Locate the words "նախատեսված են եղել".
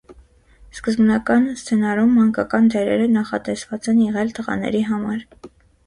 3.21-4.37